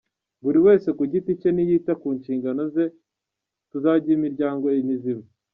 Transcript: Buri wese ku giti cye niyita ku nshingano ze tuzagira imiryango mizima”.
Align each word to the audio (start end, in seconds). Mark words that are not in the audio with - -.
Buri 0.43 0.59
wese 0.65 0.87
ku 0.97 1.03
giti 1.11 1.31
cye 1.41 1.49
niyita 1.53 1.93
ku 2.01 2.07
nshingano 2.17 2.61
ze 2.73 2.85
tuzagira 3.69 4.15
imiryango 4.19 4.65
mizima”. 4.89 5.25